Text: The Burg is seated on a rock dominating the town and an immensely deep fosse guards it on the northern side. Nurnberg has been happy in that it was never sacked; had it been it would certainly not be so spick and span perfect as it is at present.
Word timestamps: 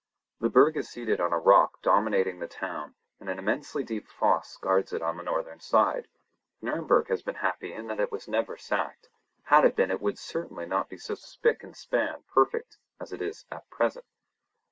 The 0.39 0.49
Burg 0.49 0.77
is 0.77 0.89
seated 0.89 1.21
on 1.21 1.31
a 1.31 1.37
rock 1.37 1.79
dominating 1.83 2.39
the 2.39 2.47
town 2.47 2.95
and 3.19 3.29
an 3.29 3.37
immensely 3.37 3.83
deep 3.83 4.07
fosse 4.07 4.57
guards 4.57 4.91
it 4.93 5.03
on 5.03 5.15
the 5.15 5.21
northern 5.21 5.59
side. 5.59 6.07
Nurnberg 6.59 7.07
has 7.09 7.21
been 7.21 7.35
happy 7.35 7.71
in 7.71 7.85
that 7.85 7.99
it 7.99 8.11
was 8.11 8.27
never 8.27 8.57
sacked; 8.57 9.09
had 9.43 9.63
it 9.63 9.75
been 9.75 9.91
it 9.91 10.01
would 10.01 10.17
certainly 10.17 10.65
not 10.65 10.89
be 10.89 10.97
so 10.97 11.13
spick 11.13 11.61
and 11.61 11.75
span 11.77 12.23
perfect 12.33 12.79
as 12.99 13.13
it 13.13 13.21
is 13.21 13.45
at 13.51 13.69
present. 13.69 14.05